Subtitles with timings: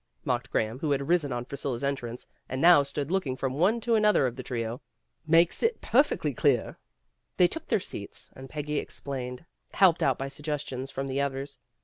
[0.25, 3.93] ''mocked Graham, who had risen on Priscilla's entrance, and now stood looking from one to
[3.93, 4.81] another of the trio.
[5.27, 6.79] "Makes it perfectly clear."
[7.37, 11.59] They took their seats, and Peggy explained, helped out by suggestions from the others.